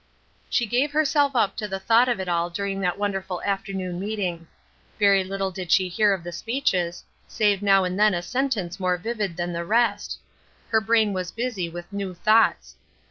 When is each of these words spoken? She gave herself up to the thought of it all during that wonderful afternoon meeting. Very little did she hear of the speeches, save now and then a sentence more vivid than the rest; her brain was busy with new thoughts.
She 0.49 0.65
gave 0.65 0.93
herself 0.93 1.35
up 1.35 1.55
to 1.57 1.67
the 1.67 1.79
thought 1.79 2.09
of 2.09 2.19
it 2.19 2.27
all 2.27 2.49
during 2.49 2.79
that 2.81 2.97
wonderful 2.97 3.39
afternoon 3.43 3.99
meeting. 3.99 4.47
Very 4.97 5.23
little 5.23 5.51
did 5.51 5.71
she 5.71 5.89
hear 5.89 6.11
of 6.11 6.23
the 6.23 6.31
speeches, 6.31 7.03
save 7.27 7.61
now 7.61 7.83
and 7.83 7.99
then 7.99 8.15
a 8.15 8.23
sentence 8.23 8.79
more 8.79 8.97
vivid 8.97 9.37
than 9.37 9.53
the 9.53 9.63
rest; 9.63 10.17
her 10.69 10.81
brain 10.81 11.13
was 11.13 11.29
busy 11.29 11.69
with 11.69 11.93
new 11.93 12.15
thoughts. 12.15 12.77